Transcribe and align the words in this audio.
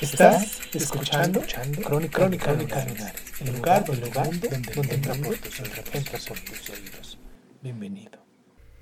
Estás 0.00 0.60
escuchando, 0.72 1.42
Crónica, 1.42 1.82
Crónica, 1.82 2.46
Crónica 2.46 2.86
Lunares, 2.86 3.22
el 3.40 3.54
lugar, 3.54 3.84
el 3.86 4.00
lugar 4.00 4.30
donde, 4.30 4.48
donde 4.48 4.96
tus 4.96 5.60
oídos, 5.60 5.60
entra 5.92 6.18
por 6.26 6.40
tus 6.40 6.70
oídos. 6.70 7.18
Bienvenido. 7.62 8.24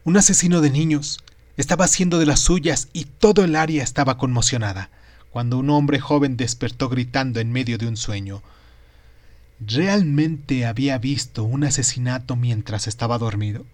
Un 0.04 0.16
asesino 0.16 0.60
de 0.60 0.70
niños 0.70 1.18
estaba 1.56 1.86
haciendo 1.86 2.20
de 2.20 2.26
las 2.26 2.38
suyas 2.38 2.88
y 2.92 3.06
todo 3.06 3.42
el 3.42 3.56
área 3.56 3.82
estaba 3.82 4.16
conmocionada 4.16 4.90
cuando 5.30 5.58
un 5.58 5.70
hombre 5.70 5.98
joven 5.98 6.36
despertó 6.36 6.88
gritando 6.88 7.40
en 7.40 7.50
medio 7.50 7.78
de 7.78 7.88
un 7.88 7.96
sueño. 7.96 8.40
¿Realmente 9.58 10.66
había 10.66 10.98
visto 10.98 11.42
un 11.42 11.64
asesinato 11.64 12.36
mientras 12.36 12.86
estaba 12.86 13.18
dormido? 13.18 13.66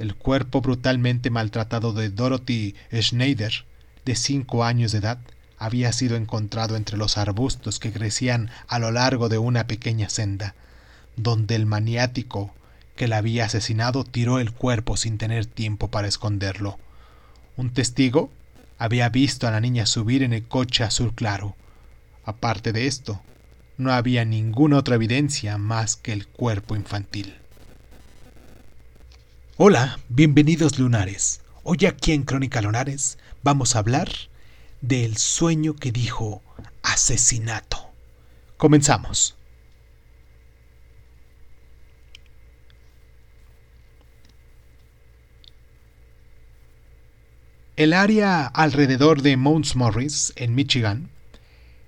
El 0.00 0.16
cuerpo 0.16 0.60
brutalmente 0.62 1.30
maltratado 1.30 1.92
de 1.92 2.10
Dorothy 2.10 2.74
Schneider, 2.92 3.66
de 4.04 4.16
cinco 4.16 4.64
años 4.64 4.90
de 4.90 4.98
edad, 4.98 5.20
había 5.60 5.92
sido 5.92 6.16
encontrado 6.16 6.74
entre 6.74 6.96
los 6.96 7.18
arbustos 7.18 7.78
que 7.78 7.92
crecían 7.92 8.50
a 8.66 8.78
lo 8.78 8.90
largo 8.90 9.28
de 9.28 9.36
una 9.36 9.66
pequeña 9.66 10.08
senda, 10.08 10.54
donde 11.16 11.54
el 11.54 11.66
maniático 11.66 12.52
que 12.96 13.06
la 13.06 13.18
había 13.18 13.44
asesinado 13.44 14.02
tiró 14.04 14.38
el 14.40 14.52
cuerpo 14.52 14.96
sin 14.96 15.18
tener 15.18 15.44
tiempo 15.44 15.88
para 15.88 16.08
esconderlo. 16.08 16.78
Un 17.58 17.74
testigo 17.74 18.30
había 18.78 19.10
visto 19.10 19.46
a 19.46 19.50
la 19.50 19.60
niña 19.60 19.84
subir 19.84 20.22
en 20.22 20.32
el 20.32 20.48
coche 20.48 20.82
azul 20.82 21.14
claro. 21.14 21.54
Aparte 22.24 22.72
de 22.72 22.86
esto, 22.86 23.20
no 23.76 23.92
había 23.92 24.24
ninguna 24.24 24.78
otra 24.78 24.94
evidencia 24.94 25.58
más 25.58 25.94
que 25.94 26.14
el 26.14 26.26
cuerpo 26.26 26.74
infantil. 26.74 27.34
Hola, 29.58 30.00
bienvenidos 30.08 30.78
lunares. 30.78 31.42
Hoy 31.64 31.84
aquí 31.84 32.12
en 32.12 32.22
Crónica 32.22 32.62
Lunares 32.62 33.18
vamos 33.42 33.76
a 33.76 33.80
hablar 33.80 34.08
del 34.80 35.16
sueño 35.16 35.74
que 35.74 35.92
dijo 35.92 36.42
asesinato. 36.82 37.90
Comenzamos. 38.56 39.36
El 47.76 47.94
área 47.94 48.46
alrededor 48.46 49.22
de 49.22 49.38
Mount 49.38 49.74
Morris, 49.74 50.34
en 50.36 50.54
Michigan, 50.54 51.10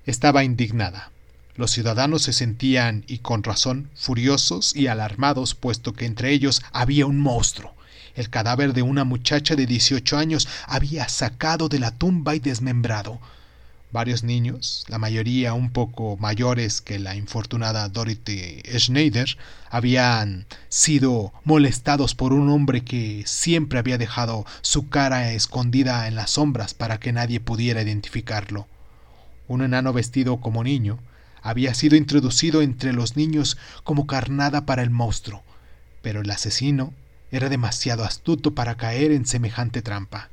estaba 0.05 0.43
indignada. 0.43 1.11
Los 1.55 1.69
ciudadanos 1.69 2.23
se 2.23 2.33
sentían, 2.33 3.03
y 3.07 3.19
con 3.19 3.43
razón, 3.43 3.91
furiosos 3.93 4.75
y 4.75 4.87
alarmados, 4.87 5.53
puesto 5.53 5.93
que 5.93 6.07
entre 6.07 6.31
ellos 6.31 6.63
había 6.71 7.05
un 7.05 7.19
monstruo. 7.19 7.75
El 8.15 8.29
cadáver 8.29 8.73
de 8.73 8.81
una 8.81 9.03
muchacha 9.03 9.55
de 9.55 9.65
18 9.65 10.17
años 10.17 10.47
había 10.67 11.09
sacado 11.09 11.69
de 11.69 11.79
la 11.79 11.91
tumba 11.91 12.35
y 12.35 12.39
desmembrado. 12.39 13.19
Varios 13.91 14.23
niños, 14.23 14.85
la 14.87 14.97
mayoría 14.97 15.53
un 15.53 15.69
poco 15.69 16.17
mayores 16.17 16.81
que 16.81 16.97
la 16.97 17.15
infortunada 17.15 17.87
Dorothy 17.89 18.63
Schneider, 18.75 19.37
habían 19.69 20.47
sido 20.67 21.31
molestados 21.43 22.15
por 22.15 22.33
un 22.33 22.49
hombre 22.49 22.83
que 22.83 23.23
siempre 23.27 23.77
había 23.77 23.99
dejado 23.99 24.47
su 24.61 24.89
cara 24.89 25.31
escondida 25.33 26.07
en 26.07 26.15
las 26.15 26.31
sombras 26.31 26.73
para 26.73 26.99
que 26.99 27.13
nadie 27.13 27.39
pudiera 27.39 27.83
identificarlo. 27.83 28.67
Un 29.47 29.61
enano 29.61 29.93
vestido 29.93 30.37
como 30.41 30.63
niño 30.63 30.97
había 31.43 31.75
sido 31.75 31.95
introducido 31.95 32.63
entre 32.63 32.93
los 32.93 33.15
niños 33.15 33.57
como 33.83 34.07
carnada 34.07 34.65
para 34.65 34.81
el 34.81 34.89
monstruo, 34.89 35.43
pero 36.01 36.21
el 36.21 36.31
asesino 36.31 36.93
era 37.33 37.49
demasiado 37.49 38.05
astuto 38.05 38.53
para 38.53 38.75
caer 38.75 39.11
en 39.11 39.25
semejante 39.25 39.81
trampa. 39.81 40.29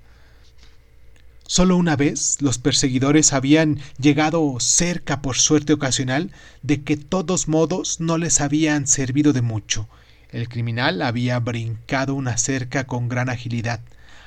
Solo 1.46 1.76
una 1.76 1.96
vez 1.96 2.36
los 2.40 2.58
perseguidores 2.58 3.32
habían 3.32 3.80
llegado 3.98 4.54
cerca 4.60 5.22
por 5.22 5.38
suerte 5.38 5.72
ocasional 5.72 6.30
de 6.62 6.82
que 6.82 6.98
todos 6.98 7.48
modos 7.48 8.00
no 8.00 8.18
les 8.18 8.42
habían 8.42 8.86
servido 8.86 9.32
de 9.32 9.40
mucho. 9.40 9.88
El 10.30 10.48
criminal 10.48 11.00
había 11.00 11.40
brincado 11.40 12.14
una 12.14 12.36
cerca 12.36 12.86
con 12.86 13.08
gran 13.08 13.30
agilidad, 13.30 13.80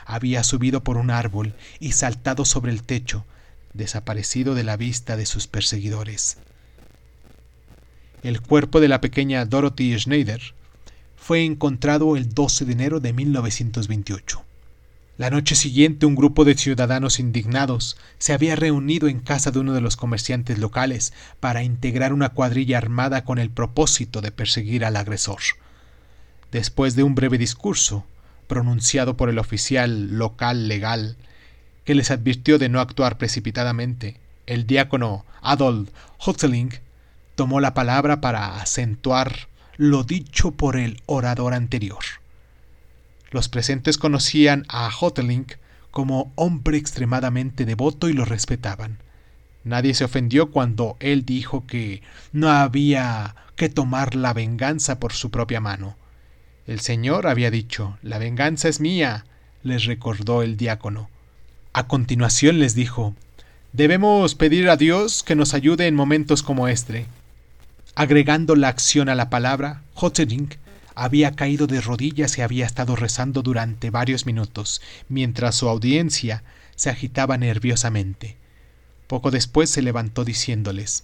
había 0.05 0.43
subido 0.43 0.83
por 0.83 0.97
un 0.97 1.11
árbol 1.11 1.53
y 1.79 1.91
saltado 1.91 2.43
sobre 2.43 2.71
el 2.71 2.81
techo, 2.81 3.23
desaparecido 3.73 4.55
de 4.55 4.63
la 4.63 4.77
vista 4.77 5.15
de 5.15 5.27
sus 5.27 5.45
perseguidores. 5.45 6.37
El 8.23 8.41
cuerpo 8.41 8.81
de 8.81 8.87
la 8.87 8.99
pequeña 8.99 9.45
Dorothy 9.45 9.97
Schneider 9.97 10.41
fue 11.23 11.45
encontrado 11.45 12.17
el 12.17 12.33
12 12.33 12.65
de 12.65 12.73
enero 12.73 12.99
de 12.99 13.13
1928. 13.13 14.43
La 15.17 15.29
noche 15.29 15.55
siguiente 15.55 16.05
un 16.05 16.15
grupo 16.15 16.43
de 16.43 16.57
ciudadanos 16.57 17.17
indignados 17.17 17.95
se 18.17 18.33
había 18.33 18.57
reunido 18.57 19.07
en 19.07 19.21
casa 19.21 19.49
de 19.49 19.59
uno 19.59 19.71
de 19.71 19.79
los 19.79 19.95
comerciantes 19.95 20.59
locales 20.59 21.13
para 21.39 21.63
integrar 21.63 22.11
una 22.11 22.29
cuadrilla 22.29 22.77
armada 22.77 23.23
con 23.23 23.37
el 23.37 23.49
propósito 23.49 24.19
de 24.19 24.31
perseguir 24.31 24.83
al 24.83 24.97
agresor. 24.97 25.39
Después 26.51 26.97
de 26.97 27.03
un 27.03 27.15
breve 27.15 27.37
discurso, 27.37 28.05
pronunciado 28.47 29.15
por 29.15 29.29
el 29.29 29.39
oficial 29.39 30.17
local 30.17 30.67
legal, 30.67 31.15
que 31.85 31.95
les 31.95 32.11
advirtió 32.11 32.59
de 32.59 32.67
no 32.67 32.81
actuar 32.81 33.17
precipitadamente, 33.17 34.17
el 34.45 34.67
diácono 34.67 35.23
Adolf 35.41 35.89
Hotzeling 36.17 36.73
tomó 37.35 37.61
la 37.61 37.73
palabra 37.73 38.19
para 38.19 38.59
acentuar 38.59 39.47
lo 39.77 40.03
dicho 40.03 40.51
por 40.51 40.77
el 40.77 41.01
orador 41.05 41.53
anterior. 41.53 42.03
Los 43.31 43.49
presentes 43.49 43.97
conocían 43.97 44.65
a 44.69 44.89
Hoteling 44.89 45.47
como 45.91 46.31
hombre 46.35 46.77
extremadamente 46.77 47.65
devoto 47.65 48.09
y 48.09 48.13
lo 48.13 48.25
respetaban. 48.25 48.99
Nadie 49.63 49.93
se 49.93 50.03
ofendió 50.03 50.51
cuando 50.51 50.97
él 50.99 51.25
dijo 51.25 51.65
que 51.65 52.01
no 52.31 52.49
había 52.49 53.35
que 53.55 53.69
tomar 53.69 54.15
la 54.15 54.33
venganza 54.33 54.99
por 54.99 55.13
su 55.13 55.31
propia 55.31 55.61
mano. 55.61 55.95
El 56.67 56.79
Señor 56.79 57.27
había 57.27 57.51
dicho, 57.51 57.97
la 58.01 58.17
venganza 58.17 58.67
es 58.67 58.79
mía, 58.79 59.25
les 59.63 59.85
recordó 59.85 60.43
el 60.43 60.57
diácono. 60.57 61.09
A 61.73 61.87
continuación 61.87 62.59
les 62.59 62.75
dijo, 62.75 63.15
debemos 63.71 64.35
pedir 64.35 64.69
a 64.69 64.77
Dios 64.77 65.23
que 65.23 65.35
nos 65.35 65.53
ayude 65.53 65.87
en 65.87 65.95
momentos 65.95 66.43
como 66.43 66.67
este. 66.67 67.05
Agregando 67.95 68.55
la 68.55 68.69
acción 68.69 69.07
a 69.07 69.15
la 69.15 69.29
palabra, 69.29 69.83
Hoteling 69.93 70.49
había 70.95 71.31
caído 71.31 71.67
de 71.67 71.79
rodillas 71.79 72.37
y 72.37 72.41
había 72.41 72.65
estado 72.65 72.95
rezando 72.95 73.43
durante 73.43 73.91
varios 73.91 74.25
minutos, 74.25 74.81
mientras 75.09 75.55
su 75.55 75.69
audiencia 75.69 76.43
se 76.75 76.89
agitaba 76.89 77.37
nerviosamente. 77.37 78.35
Poco 79.07 79.29
después 79.29 79.69
se 79.69 79.83
levantó 79.83 80.25
diciéndoles 80.25 81.03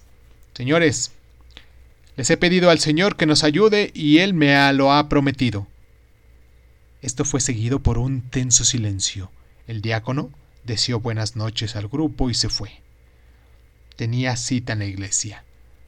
Señores, 0.54 1.12
les 2.16 2.28
he 2.28 2.36
pedido 2.36 2.70
al 2.70 2.80
Señor 2.80 3.16
que 3.16 3.26
nos 3.26 3.44
ayude 3.44 3.92
y 3.94 4.18
Él 4.18 4.34
me 4.34 4.72
lo 4.72 4.92
ha 4.92 5.08
prometido. 5.08 5.68
Esto 7.02 7.24
fue 7.24 7.40
seguido 7.40 7.80
por 7.80 7.98
un 7.98 8.20
tenso 8.22 8.64
silencio. 8.64 9.30
El 9.68 9.80
diácono 9.80 10.30
deseó 10.64 10.98
buenas 10.98 11.36
noches 11.36 11.76
al 11.76 11.86
grupo 11.86 12.30
y 12.30 12.34
se 12.34 12.48
fue. 12.48 12.82
Tenía 13.96 14.36
cita 14.36 14.72
en 14.72 14.80
la 14.80 14.86
iglesia. 14.86 15.44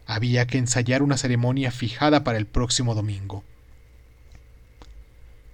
Había 0.06 0.46
que 0.46 0.58
ensayar 0.58 1.02
una 1.02 1.16
ceremonia 1.16 1.70
fijada 1.70 2.24
para 2.24 2.38
el 2.38 2.46
próximo 2.46 2.94
domingo. 2.94 3.44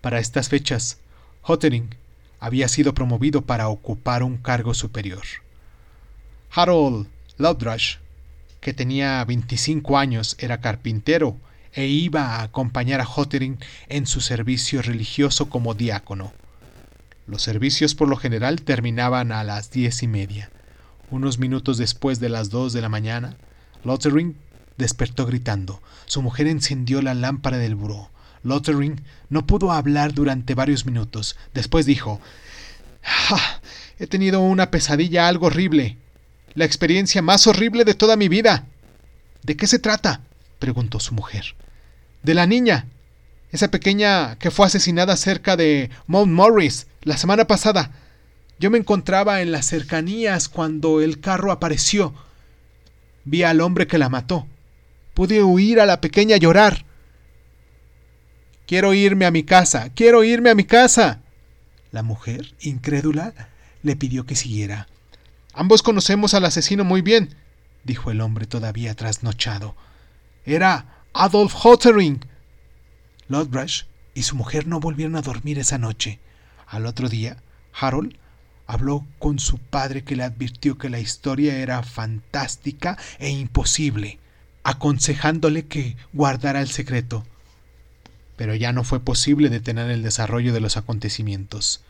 Para 0.01 0.21
estas 0.21 0.49
fechas, 0.49 0.99
Hottering 1.43 1.95
había 2.41 2.69
sido 2.69 2.95
promovido 2.95 3.43
para 3.43 3.69
ocupar 3.69 4.23
un 4.23 4.37
cargo 4.37 4.75
superior. 4.75 5.25
Harold 6.51 7.09
Loudrush, 7.37 7.97
que 8.61 8.73
tenía 8.73 9.25
25 9.25 9.99
años, 9.99 10.37
era 10.39 10.61
carpintero 10.61 11.37
e 11.73 11.87
iba 11.87 12.37
a 12.37 12.43
acompañar 12.43 13.01
a 13.01 13.07
Hottering 13.07 13.59
en 13.89 14.07
su 14.07 14.21
servicio 14.21 14.83
religioso 14.83 15.49
como 15.49 15.75
diácono. 15.75 16.33
Los 17.27 17.43
servicios 17.43 17.95
por 17.95 18.09
lo 18.09 18.17
general 18.17 18.63
terminaban 18.63 19.33
a 19.33 19.45
las 19.45 19.71
diez 19.71 20.03
y 20.03 20.09
media. 20.09 20.51
Unos 21.11 21.39
minutos 21.39 21.77
después 21.77 22.21
de 22.21 22.29
las 22.31 22.51
dos 22.51 22.73
de 22.73 22.81
la 22.81 22.89
mañana, 22.89 23.37
Lothering 23.85 24.37
despertó 24.77 25.27
gritando. 25.27 25.83
Su 26.07 26.23
mujer 26.23 26.47
encendió 26.47 27.03
la 27.03 27.15
lámpara 27.15 27.59
del 27.59 27.75
buró. 27.75 28.11
Lothering 28.43 29.01
no 29.29 29.47
pudo 29.47 29.73
hablar 29.73 30.15
durante 30.15 30.55
varios 30.55 30.87
minutos. 30.87 31.37
Después 31.55 31.87
dijo, 31.87 32.21
"Ah, 33.05 33.61
He 33.99 34.07
tenido 34.07 34.41
una 34.41 34.71
pesadilla 34.71 35.27
algo 35.27 35.47
horrible. 35.47 35.97
La 36.55 36.65
experiencia 36.65 37.21
más 37.21 37.47
horrible 37.47 37.85
de 37.85 37.95
toda 37.95 38.17
mi 38.17 38.29
vida. 38.29 38.67
¿De 39.43 39.57
qué 39.57 39.67
se 39.67 39.79
trata? 39.79 40.21
preguntó 40.59 41.01
su 41.01 41.15
mujer. 41.15 41.57
De 42.23 42.35
la 42.35 42.47
niña. 42.47 42.87
Esa 43.51 43.71
pequeña 43.71 44.37
que 44.37 44.51
fue 44.51 44.67
asesinada 44.67 45.17
cerca 45.17 45.57
de 45.57 45.91
Mount 46.07 46.33
Morris 46.33 46.87
la 47.03 47.17
semana 47.17 47.47
pasada. 47.47 47.91
Yo 48.61 48.71
me 48.71 48.79
encontraba 48.79 49.41
en 49.41 49.51
las 49.53 49.67
cercanías 49.67 50.49
cuando 50.49 51.01
el 51.01 51.21
carro 51.21 51.51
apareció. 51.51 52.15
Vi 53.29 53.43
al 53.43 53.61
hombre 53.61 53.87
que 53.87 53.99
la 53.99 54.09
mató. 54.09 54.47
Pude 55.13 55.43
oír 55.43 55.81
a 55.81 55.87
la 55.87 56.01
pequeña 56.01 56.39
llorar. 56.39 56.87
Quiero 58.67 58.95
irme 58.95 59.27
a 59.27 59.31
mi 59.31 59.43
casa. 59.43 59.91
Quiero 59.95 60.25
irme 60.25 60.49
a 60.49 60.55
mi 60.55 60.65
casa. 60.65 61.21
La 61.91 62.03
mujer, 62.03 62.55
incrédula, 62.61 63.35
le 63.83 63.97
pidió 63.97 64.25
que 64.25 64.35
siguiera. 64.35 64.89
Ambos 65.53 65.83
conocemos 65.83 66.33
al 66.33 66.47
asesino 66.47 66.85
muy 66.85 67.03
bien, 67.03 67.35
dijo 67.85 68.11
el 68.11 68.21
hombre 68.21 68.47
todavía 68.47 68.95
trasnochado. 68.95 69.75
Era 70.47 71.03
Adolf 71.13 71.55
Hottering. 71.55 72.25
Lodbrush 73.29 73.83
y 74.15 74.23
su 74.23 74.37
mujer 74.37 74.67
no 74.67 74.81
volvieron 74.81 75.17
a 75.17 75.23
dormir 75.23 75.59
esa 75.59 75.77
noche. 75.77 76.19
Al 76.67 76.87
otro 76.87 77.09
día, 77.09 77.43
Harold 77.73 78.17
habló 78.69 79.07
con 79.19 79.39
su 79.39 79.59
padre 79.59 80.05
que 80.05 80.15
le 80.15 80.23
advirtió 80.23 80.77
que 80.77 80.91
la 80.91 81.01
historia 81.01 81.57
era 81.57 81.83
fantástica 81.83 82.99
e 83.19 83.31
imposible, 83.31 84.19
aconsejándole 84.63 85.67
que 85.67 85.97
guardara 86.13 86.61
el 86.61 86.69
secreto. 86.69 87.27
Pero 88.37 88.55
ya 88.55 88.73
no 88.73 88.85
fue 88.85 89.01
posible 89.01 89.49
detener 89.49 89.91
el 89.91 90.03
desarrollo 90.03 90.53
de 90.53 90.61
los 90.61 90.77
acontecimientos. 90.77 91.81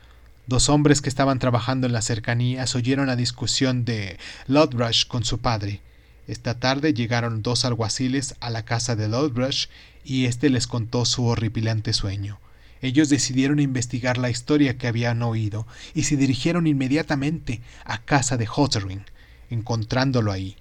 Dos 0.47 0.69
hombres 0.69 1.03
que 1.03 1.09
estaban 1.09 1.41
trabajando 1.41 1.89
en 1.89 1.93
las 1.93 2.07
cercanías 2.07 2.77
oyeron 2.77 3.09
la 3.09 3.17
discusión 3.17 3.85
de 3.85 4.17
Lodbrush 4.47 5.07
con 5.07 5.25
su 5.25 5.39
padre. 5.39 5.81
Esta 6.29 6.61
tarde 6.61 6.95
llegaron 6.95 7.43
dos 7.43 7.65
alguaciles 7.65 8.37
a 8.39 8.51
la 8.51 8.65
casa 8.65 8.95
de 8.95 9.09
Lodbrush 9.09 9.67
y 10.05 10.27
éste 10.27 10.49
les 10.49 10.69
contó 10.69 11.05
su 11.05 11.27
horripilante 11.27 11.93
sueño. 11.93 12.39
Ellos 12.81 13.09
decidieron 13.09 13.59
investigar 13.59 14.19
la 14.19 14.31
historia 14.31 14.79
que 14.79 14.87
habían 14.87 15.23
oído 15.23 15.67
y 15.95 16.05
se 16.05 16.17
dirigieron 16.17 16.67
inmediatamente 16.67 17.61
a 17.85 17.99
casa 17.99 18.37
de 18.37 18.47
Hottering, 18.47 19.05
encontrándolo 19.51 20.31
ahí. 20.33 20.57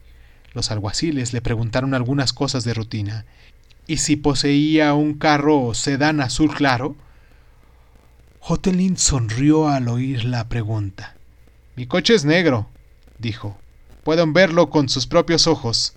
Los 0.53 0.71
alguaciles 0.71 1.33
le 1.33 1.41
preguntaron 1.41 1.93
algunas 1.93 2.33
cosas 2.33 2.63
de 2.63 2.73
rutina. 2.73 3.25
¿Y 3.85 3.97
si 3.97 4.15
poseía 4.15 4.93
un 4.93 5.13
carro 5.13 5.73
sedán 5.73 6.19
azul 6.19 6.53
claro? 6.53 6.95
Hotelin 8.39 8.97
sonrió 8.97 9.67
al 9.67 9.87
oír 9.87 10.25
la 10.25 10.49
pregunta. 10.49 11.15
Mi 11.75 11.85
coche 11.85 12.15
es 12.15 12.25
negro, 12.25 12.69
dijo. 13.19 13.57
Pueden 14.03 14.33
verlo 14.33 14.69
con 14.69 14.89
sus 14.89 15.05
propios 15.05 15.47
ojos. 15.47 15.93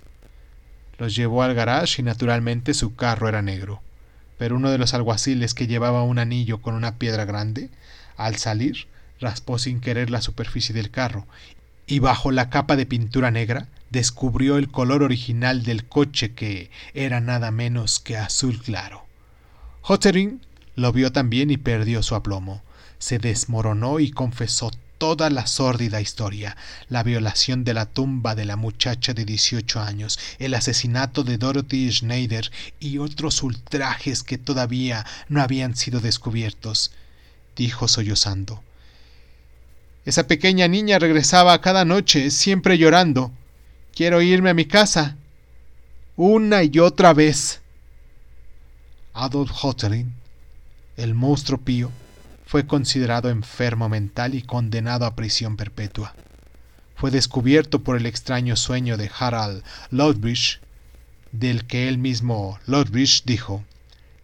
Los 0.99 1.15
llevó 1.17 1.43
al 1.43 1.55
garage 1.55 2.03
y 2.03 2.05
naturalmente 2.05 2.75
su 2.75 2.95
carro 2.95 3.29
era 3.29 3.41
negro. 3.41 3.81
Pero 4.41 4.57
uno 4.57 4.71
de 4.71 4.79
los 4.79 4.95
alguaciles 4.95 5.53
que 5.53 5.67
llevaba 5.67 6.03
un 6.03 6.19
anillo 6.19 6.63
con 6.63 6.75
una 6.75 6.97
piedra 6.97 7.27
grande, 7.27 7.69
al 8.17 8.37
salir, 8.37 8.87
raspó 9.21 9.59
sin 9.59 9.83
querer 9.83 10.09
la 10.09 10.23
superficie 10.23 10.75
del 10.75 10.91
carro, 10.91 11.27
y 11.87 11.99
bajo 11.99 12.31
la 12.31 12.49
capa 12.49 12.75
de 12.75 12.87
pintura 12.87 13.31
negra 13.31 13.69
descubrió 13.91 14.57
el 14.57 14.71
color 14.71 15.03
original 15.03 15.63
del 15.63 15.85
coche 15.85 16.33
que 16.33 16.71
era 16.95 17.21
nada 17.21 17.51
menos 17.51 18.01
que 18.01 18.17
azul 18.17 18.63
claro. 18.63 19.05
Hottering 19.83 20.41
lo 20.75 20.91
vio 20.91 21.13
también 21.13 21.51
y 21.51 21.59
perdió 21.59 22.03
su 22.03 22.15
aplomo. 22.15 22.63
Se 22.99 23.19
desmoronó 23.19 24.01
y 24.01 24.11
confesó 24.11 24.71
toda 25.01 25.31
la 25.31 25.47
sórdida 25.47 26.01
historia, 26.01 26.57
la 26.91 27.03
violación 27.03 27.65
de 27.65 27.75
la 27.75 27.87
tumba 27.87 28.35
de 28.35 28.45
la 28.45 28.55
muchacha 28.55 29.15
de 29.15 29.25
18 29.25 29.81
años, 29.81 30.21
el 30.39 30.55
asesinato 30.55 31.25
de 31.25 31.39
Dorothy 31.39 31.91
Schneider 31.91 32.53
y 32.79 32.99
otros 32.99 33.43
ultrajes 33.43 34.23
que 34.23 34.39
todavía 34.39 35.05
no 35.29 35.41
habían 35.43 35.75
sido 35.75 36.01
descubiertos, 36.01 36.93
dijo 37.57 37.89
sollozando. 37.89 38.63
Esa 40.05 40.29
pequeña 40.29 40.69
niña 40.69 40.99
regresaba 40.99 41.61
cada 41.63 41.85
noche, 41.85 42.31
siempre 42.31 42.77
llorando. 42.77 43.33
Quiero 43.95 44.21
irme 44.21 44.51
a 44.51 44.55
mi 44.55 44.67
casa. 44.67 45.17
Una 46.17 46.63
y 46.63 46.79
otra 46.79 47.15
vez. 47.15 47.63
Adolf 49.15 49.51
Hottering 49.51 50.21
el 51.01 51.15
monstruo 51.15 51.59
pío, 51.59 51.91
fue 52.51 52.67
considerado 52.67 53.31
enfermo 53.31 53.89
mental 53.89 54.35
y 54.35 54.43
condenado 54.43 55.07
a 55.07 55.15
prisión 55.15 55.57
perpetua. 55.57 56.17
Fue 56.97 57.13
descubierto 57.13 57.85
por 57.85 57.97
el 57.97 58.07
extraño 58.07 58.57
sueño 58.57 58.97
de 58.97 59.09
Harald 59.17 59.63
Lodbridge, 59.93 60.61
del 61.31 61.65
que 61.65 61.87
él 61.87 61.99
mismo 61.99 62.59
Lodbridge 62.67 63.23
dijo, 63.25 63.63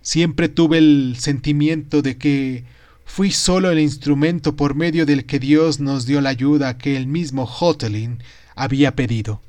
Siempre 0.02 0.48
tuve 0.48 0.78
el 0.78 1.14
sentimiento 1.20 2.02
de 2.02 2.18
que 2.18 2.64
fui 3.04 3.30
solo 3.30 3.70
el 3.70 3.78
instrumento 3.78 4.56
por 4.56 4.74
medio 4.74 5.06
del 5.06 5.24
que 5.24 5.38
Dios 5.38 5.78
nos 5.78 6.04
dio 6.04 6.20
la 6.20 6.30
ayuda 6.30 6.78
que 6.78 6.96
el 6.96 7.06
mismo 7.06 7.44
Hotelin 7.44 8.24
había 8.56 8.96
pedido. 8.96 9.40